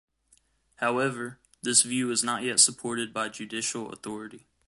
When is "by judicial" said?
3.13-3.91